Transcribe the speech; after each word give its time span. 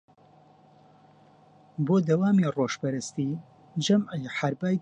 بۆ 1.85 1.95
دەوامی 2.07 2.51
ڕۆژپەرستی 2.55 3.31
جەمعی 3.85 4.31
حەربای 4.37 4.73
دێتە 4.73 4.77
ناو 4.77 4.79